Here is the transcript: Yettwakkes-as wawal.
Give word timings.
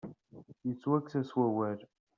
Yettwakkes-as 0.67 1.31
wawal. 1.37 1.79